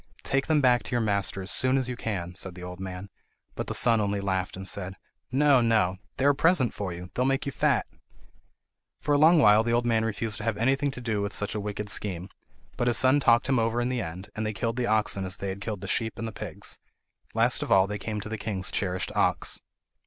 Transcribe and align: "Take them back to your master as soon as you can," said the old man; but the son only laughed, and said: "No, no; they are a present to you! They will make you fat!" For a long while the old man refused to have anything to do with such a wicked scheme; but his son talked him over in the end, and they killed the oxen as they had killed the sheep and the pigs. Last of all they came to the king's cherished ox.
"Take 0.23 0.47
them 0.47 0.61
back 0.61 0.81
to 0.81 0.91
your 0.93 0.99
master 0.99 1.43
as 1.43 1.51
soon 1.51 1.77
as 1.77 1.87
you 1.87 1.95
can," 1.95 2.33
said 2.33 2.55
the 2.55 2.63
old 2.63 2.79
man; 2.79 3.11
but 3.53 3.67
the 3.67 3.75
son 3.75 4.01
only 4.01 4.19
laughed, 4.19 4.57
and 4.57 4.67
said: 4.67 4.95
"No, 5.31 5.61
no; 5.61 5.97
they 6.17 6.25
are 6.25 6.31
a 6.31 6.33
present 6.33 6.73
to 6.73 6.89
you! 6.91 7.11
They 7.13 7.21
will 7.21 7.27
make 7.27 7.45
you 7.45 7.51
fat!" 7.51 7.85
For 8.99 9.13
a 9.13 9.19
long 9.19 9.37
while 9.37 9.63
the 9.63 9.73
old 9.73 9.85
man 9.85 10.03
refused 10.03 10.37
to 10.37 10.43
have 10.43 10.57
anything 10.57 10.89
to 10.89 11.01
do 11.01 11.21
with 11.21 11.33
such 11.33 11.53
a 11.53 11.59
wicked 11.59 11.87
scheme; 11.87 12.29
but 12.77 12.87
his 12.87 12.97
son 12.97 13.19
talked 13.19 13.45
him 13.47 13.59
over 13.59 13.79
in 13.79 13.89
the 13.89 14.01
end, 14.01 14.31
and 14.35 14.43
they 14.43 14.53
killed 14.53 14.77
the 14.77 14.87
oxen 14.87 15.23
as 15.23 15.37
they 15.37 15.49
had 15.49 15.61
killed 15.61 15.81
the 15.81 15.87
sheep 15.87 16.17
and 16.17 16.27
the 16.27 16.31
pigs. 16.31 16.79
Last 17.35 17.61
of 17.61 17.71
all 17.71 17.85
they 17.85 17.99
came 17.99 18.19
to 18.21 18.29
the 18.29 18.39
king's 18.39 18.71
cherished 18.71 19.11
ox. 19.15 19.61